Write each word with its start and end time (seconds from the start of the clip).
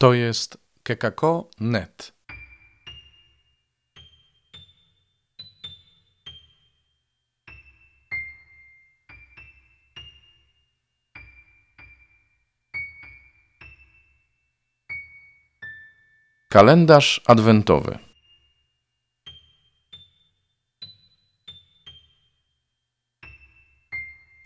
To 0.00 0.14
jest 0.14 0.58
kekako.net. 0.82 2.12
Kalendarz 16.48 17.20
adwentowy. 17.26 17.98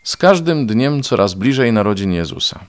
Z 0.03 0.17
każdym 0.17 0.67
dniem 0.67 1.03
coraz 1.03 1.33
bliżej 1.33 1.73
narodzin 1.73 2.13
Jezusa. 2.13 2.65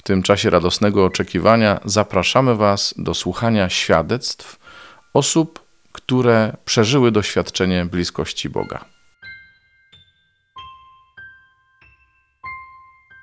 W 0.00 0.02
tym 0.02 0.22
czasie 0.22 0.50
radosnego 0.50 1.04
oczekiwania 1.04 1.80
zapraszamy 1.84 2.54
Was 2.54 2.94
do 2.98 3.14
słuchania 3.14 3.68
świadectw 3.68 4.58
osób, 5.14 5.60
które 5.92 6.56
przeżyły 6.64 7.12
doświadczenie 7.12 7.84
bliskości 7.84 8.48
Boga. 8.48 8.84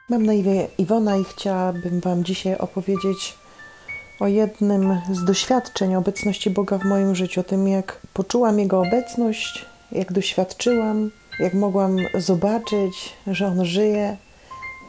Mam 0.10 0.26
na 0.26 0.34
imię 0.34 0.68
Iwona 0.78 1.18
i 1.18 1.24
chciałabym 1.24 2.00
Wam 2.00 2.24
dzisiaj 2.24 2.58
opowiedzieć 2.58 3.36
o 4.20 4.28
jednym 4.28 5.02
z 5.12 5.26
doświadczeń 5.26 5.96
obecności 5.96 6.50
Boga 6.50 6.78
w 6.78 6.86
moim 6.86 7.16
życiu, 7.16 7.42
o 7.42 7.44
tym 7.44 7.68
jak 7.68 8.00
poczułam 8.14 8.60
Jego 8.60 8.82
obecność, 8.82 9.66
jak 9.92 10.14
doświadczyłam, 10.14 11.12
jak 11.40 11.54
mogłam 11.54 11.98
zobaczyć, 12.14 13.14
że 13.28 13.48
On 13.48 13.66
żyje 13.66 14.18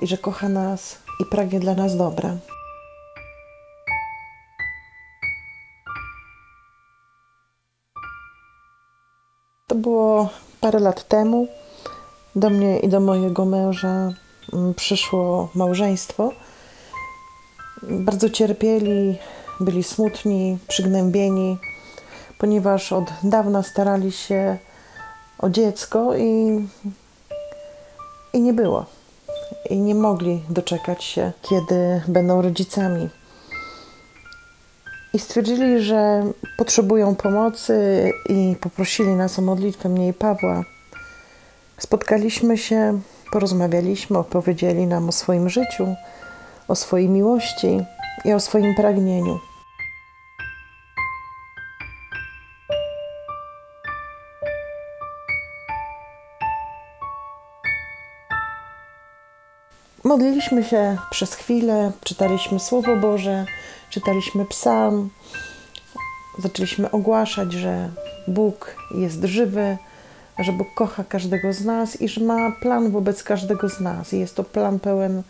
i 0.02 0.06
że 0.06 0.18
kocha 0.18 0.48
nas 0.48 1.07
i 1.20 1.24
pragnie 1.24 1.60
dla 1.60 1.74
nas 1.74 1.96
dobra. 1.96 2.36
To 9.66 9.74
było 9.74 10.28
parę 10.60 10.78
lat 10.78 11.08
temu. 11.08 11.46
Do 12.36 12.50
mnie 12.50 12.78
i 12.78 12.88
do 12.88 13.00
mojego 13.00 13.44
męża 13.44 14.12
mm, 14.52 14.74
przyszło 14.74 15.48
małżeństwo. 15.54 16.32
Bardzo 17.82 18.30
cierpieli, 18.30 19.18
byli 19.60 19.82
smutni, 19.82 20.58
przygnębieni, 20.68 21.58
ponieważ 22.38 22.92
od 22.92 23.04
dawna 23.22 23.62
starali 23.62 24.12
się 24.12 24.58
o 25.38 25.50
dziecko 25.50 26.16
i, 26.16 26.60
i 28.32 28.40
nie 28.40 28.52
było 28.52 28.97
i 29.70 29.78
nie 29.78 29.94
mogli 29.94 30.42
doczekać 30.50 31.04
się, 31.04 31.32
kiedy 31.42 32.00
będą 32.08 32.42
rodzicami. 32.42 33.08
I 35.14 35.18
stwierdzili, 35.18 35.80
że 35.80 36.22
potrzebują 36.58 37.14
pomocy 37.14 38.10
i 38.28 38.56
poprosili 38.60 39.08
nas 39.08 39.38
o 39.38 39.42
modlitwę 39.42 39.88
mnie 39.88 40.08
i 40.08 40.12
Pawła. 40.12 40.64
Spotkaliśmy 41.78 42.58
się, 42.58 43.00
porozmawialiśmy, 43.32 44.18
opowiedzieli 44.18 44.86
nam 44.86 45.08
o 45.08 45.12
swoim 45.12 45.48
życiu, 45.48 45.94
o 46.68 46.74
swojej 46.74 47.08
miłości 47.08 47.80
i 48.24 48.32
o 48.32 48.40
swoim 48.40 48.74
pragnieniu. 48.74 49.38
Modliliśmy 60.08 60.64
się 60.64 60.96
przez 61.10 61.34
chwilę, 61.34 61.92
czytaliśmy 62.04 62.60
Słowo 62.60 62.96
Boże, 62.96 63.44
czytaliśmy 63.90 64.44
Psalm, 64.44 65.10
zaczęliśmy 66.38 66.90
ogłaszać, 66.90 67.52
że 67.52 67.88
Bóg 68.28 68.76
jest 68.94 69.24
żywy, 69.24 69.76
że 70.38 70.52
Bóg 70.52 70.74
kocha 70.74 71.04
każdego 71.04 71.52
z 71.52 71.64
nas 71.64 72.00
i 72.00 72.08
że 72.08 72.20
ma 72.20 72.52
plan 72.62 72.90
wobec 72.90 73.22
każdego 73.22 73.68
z 73.68 73.80
nas. 73.80 74.12
I 74.12 74.18
jest 74.18 74.34
to 74.34 74.44
plan 74.44 74.78
pełen 74.78 75.22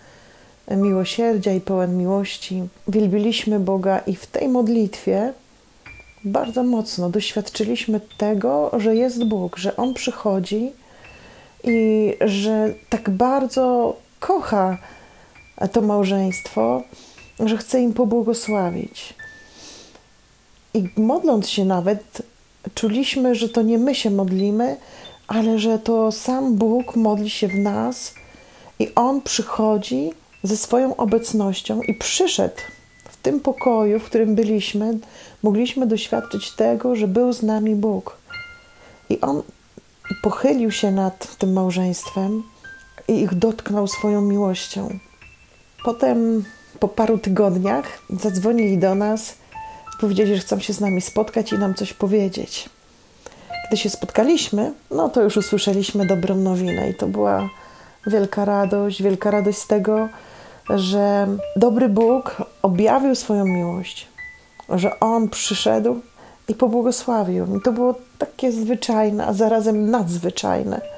miłosierdzia 0.70 1.52
i 1.52 1.60
pełen 1.60 1.98
miłości. 1.98 2.62
Wielbiliśmy 2.88 3.60
Boga 3.60 3.98
i 3.98 4.16
w 4.16 4.26
tej 4.26 4.48
modlitwie 4.48 5.32
bardzo 6.24 6.62
mocno 6.62 7.10
doświadczyliśmy 7.10 8.00
tego, 8.18 8.70
że 8.76 8.96
jest 8.96 9.24
Bóg, 9.24 9.56
że 9.56 9.76
On 9.76 9.94
przychodzi 9.94 10.72
i 11.64 12.14
że 12.20 12.74
tak 12.88 13.10
bardzo 13.10 13.96
kocha 14.20 14.78
to 15.72 15.80
małżeństwo, 15.82 16.82
że 17.40 17.56
chce 17.56 17.80
im 17.80 17.92
pobłogosławić. 17.92 19.14
I 20.74 20.88
modląc 20.96 21.48
się 21.48 21.64
nawet, 21.64 22.22
czuliśmy, 22.74 23.34
że 23.34 23.48
to 23.48 23.62
nie 23.62 23.78
my 23.78 23.94
się 23.94 24.10
modlimy, 24.10 24.76
ale 25.28 25.58
że 25.58 25.78
to 25.78 26.12
sam 26.12 26.54
Bóg 26.54 26.96
modli 26.96 27.30
się 27.30 27.48
w 27.48 27.54
nas 27.54 28.14
i 28.78 28.94
On 28.94 29.22
przychodzi 29.22 30.12
ze 30.42 30.56
swoją 30.56 30.96
obecnością 30.96 31.82
i 31.82 31.94
przyszedł 31.94 32.56
w 33.04 33.16
tym 33.16 33.40
pokoju, 33.40 33.98
w 34.00 34.04
którym 34.04 34.34
byliśmy, 34.34 34.98
mogliśmy 35.42 35.86
doświadczyć 35.86 36.50
tego, 36.50 36.96
że 36.96 37.08
był 37.08 37.32
z 37.32 37.42
nami 37.42 37.74
Bóg. 37.74 38.16
I 39.10 39.20
On 39.20 39.42
pochylił 40.22 40.70
się 40.70 40.90
nad 40.90 41.36
tym 41.36 41.52
małżeństwem 41.52 42.42
i 43.08 43.20
ich 43.20 43.34
dotknął 43.34 43.86
swoją 43.86 44.20
miłością. 44.20 44.98
Potem, 45.84 46.44
po 46.80 46.88
paru 46.88 47.18
tygodniach, 47.18 47.84
zadzwonili 48.10 48.78
do 48.78 48.94
nas, 48.94 49.34
powiedzieli, 50.00 50.34
że 50.34 50.40
chcą 50.40 50.60
się 50.60 50.72
z 50.72 50.80
nami 50.80 51.00
spotkać 51.00 51.52
i 51.52 51.58
nam 51.58 51.74
coś 51.74 51.92
powiedzieć. 51.92 52.68
Gdy 53.68 53.76
się 53.76 53.90
spotkaliśmy, 53.90 54.72
no 54.90 55.08
to 55.08 55.22
już 55.22 55.36
usłyszeliśmy 55.36 56.06
dobrą 56.06 56.36
nowinę 56.36 56.90
i 56.90 56.94
to 56.94 57.06
była 57.06 57.48
wielka 58.06 58.44
radość, 58.44 59.02
wielka 59.02 59.30
radość 59.30 59.58
z 59.58 59.66
tego, 59.66 60.08
że 60.70 61.26
dobry 61.56 61.88
Bóg 61.88 62.36
objawił 62.62 63.14
swoją 63.14 63.44
miłość, 63.44 64.08
że 64.68 65.00
On 65.00 65.28
przyszedł 65.28 66.00
i 66.48 66.54
pobłogosławił. 66.54 67.56
I 67.56 67.60
to 67.60 67.72
było 67.72 67.94
takie 68.18 68.52
zwyczajne, 68.52 69.26
a 69.26 69.32
zarazem 69.32 69.90
nadzwyczajne 69.90 70.97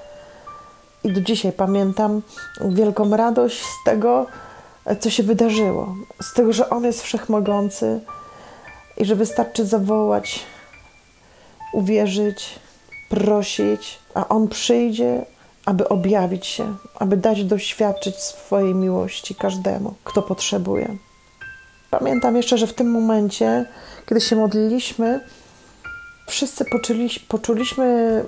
i 1.05 1.13
do 1.13 1.21
dzisiaj 1.21 1.53
pamiętam 1.53 2.23
wielką 2.61 3.17
radość 3.17 3.63
z 3.63 3.85
tego, 3.85 4.27
co 5.01 5.11
się 5.11 5.23
wydarzyło. 5.23 5.95
Z 6.23 6.35
tego, 6.35 6.53
że 6.53 6.71
On 6.71 6.85
jest 6.85 7.03
wszechmogący 7.03 8.01
i 8.97 9.05
że 9.05 9.17
wystarczy 9.17 9.67
zawołać, 9.67 10.41
uwierzyć, 11.73 12.59
prosić, 13.09 13.99
a 14.15 14.29
On 14.29 14.49
przyjdzie, 14.49 15.25
aby 15.67 15.89
objawić 15.89 16.47
się, 16.47 16.77
aby 16.95 17.17
dać 17.17 17.45
doświadczyć 17.45 18.17
swojej 18.17 18.75
miłości 18.75 19.35
każdemu, 19.35 19.95
kto 20.05 20.23
potrzebuje. 20.23 20.97
Pamiętam 21.91 22.37
jeszcze, 22.37 22.59
że 22.59 22.67
w 22.67 22.75
tym 22.75 22.91
momencie, 22.91 23.67
kiedy 24.07 24.21
się 24.21 24.37
modliliśmy, 24.37 25.21
wszyscy 26.29 26.65
poczuliśmy 27.29 28.25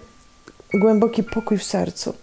głęboki 0.75 1.23
pokój 1.23 1.59
w 1.59 1.65
sercu. 1.65 2.15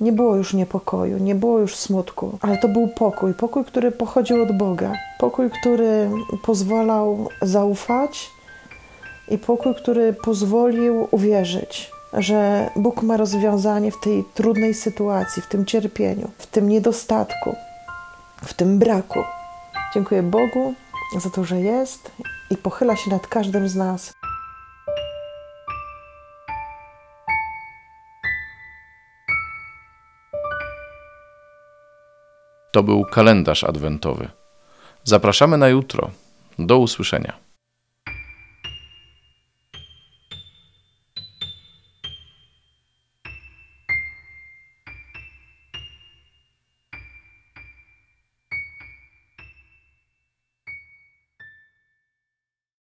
Nie 0.00 0.12
było 0.12 0.36
już 0.36 0.54
niepokoju, 0.54 1.18
nie 1.18 1.34
było 1.34 1.58
już 1.58 1.76
smutku, 1.76 2.38
ale 2.40 2.58
to 2.58 2.68
był 2.68 2.88
pokój. 2.88 3.34
Pokój, 3.34 3.64
który 3.64 3.92
pochodził 3.92 4.42
od 4.42 4.58
Boga. 4.58 4.92
Pokój, 5.18 5.50
który 5.50 6.10
pozwalał 6.42 7.28
zaufać 7.42 8.30
i 9.28 9.38
pokój, 9.38 9.74
który 9.74 10.12
pozwolił 10.12 11.08
uwierzyć, 11.10 11.90
że 12.12 12.70
Bóg 12.76 13.02
ma 13.02 13.16
rozwiązanie 13.16 13.92
w 13.92 14.00
tej 14.00 14.24
trudnej 14.34 14.74
sytuacji, 14.74 15.42
w 15.42 15.48
tym 15.48 15.66
cierpieniu, 15.66 16.30
w 16.38 16.46
tym 16.46 16.68
niedostatku, 16.68 17.54
w 18.42 18.54
tym 18.54 18.78
braku. 18.78 19.18
Dziękuję 19.94 20.22
Bogu 20.22 20.74
za 21.18 21.30
to, 21.30 21.44
że 21.44 21.60
jest 21.60 22.12
i 22.50 22.56
pochyla 22.56 22.96
się 22.96 23.10
nad 23.10 23.26
każdym 23.26 23.68
z 23.68 23.76
nas. 23.76 24.12
To 32.72 32.82
był 32.82 33.04
kalendarz 33.04 33.64
adwentowy. 33.64 34.28
Zapraszamy 35.04 35.58
na 35.58 35.68
jutro. 35.68 36.10
Do 36.58 36.78
usłyszenia. 36.78 37.49